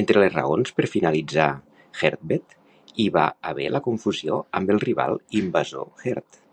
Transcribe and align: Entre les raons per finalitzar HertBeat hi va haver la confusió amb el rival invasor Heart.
Entre 0.00 0.22
les 0.22 0.34
raons 0.34 0.74
per 0.80 0.84
finalitzar 0.94 1.46
HertBeat 2.02 2.54
hi 3.04 3.08
va 3.18 3.24
haver 3.52 3.72
la 3.78 3.84
confusió 3.90 4.44
amb 4.62 4.76
el 4.78 4.86
rival 4.88 5.20
invasor 5.42 5.94
Heart. 6.06 6.44